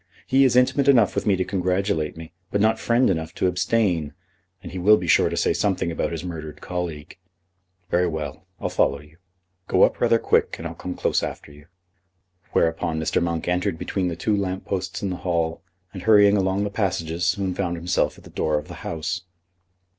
He 0.25 0.43
is 0.45 0.55
intimate 0.55 0.87
enough 0.87 1.13
with 1.13 1.27
me 1.27 1.35
to 1.35 1.43
congratulate 1.45 2.17
me, 2.17 2.33
but 2.49 2.59
not 2.59 2.79
friend 2.79 3.07
enough 3.07 3.35
to 3.35 3.45
abstain, 3.45 4.15
and 4.63 4.71
he 4.71 4.79
will 4.79 4.97
be 4.97 5.05
sure 5.05 5.29
to 5.29 5.37
say 5.37 5.53
something 5.53 5.91
about 5.91 6.11
his 6.11 6.23
murdered 6.23 6.59
colleague. 6.59 7.19
Very 7.91 8.07
well; 8.07 8.47
I'll 8.59 8.69
follow 8.69 8.99
you. 8.99 9.17
Go 9.67 9.83
up 9.83 10.01
rather 10.01 10.17
quick, 10.17 10.55
and 10.57 10.67
I'll 10.67 10.73
come 10.73 10.95
close 10.95 11.21
after 11.21 11.51
you." 11.51 11.67
Whereupon 12.51 12.99
Mr. 12.99 13.21
Monk 13.21 13.47
entered 13.47 13.77
between 13.77 14.07
the 14.07 14.15
two 14.15 14.35
lamp 14.35 14.65
posts 14.65 15.03
in 15.03 15.11
the 15.11 15.17
hall, 15.17 15.61
and, 15.93 16.01
hurrying 16.01 16.35
along 16.35 16.63
the 16.63 16.71
passages, 16.71 17.23
soon 17.27 17.53
found 17.53 17.77
himself 17.77 18.17
at 18.17 18.23
the 18.23 18.31
door 18.31 18.57
of 18.57 18.69
the 18.69 18.73
House. 18.81 19.21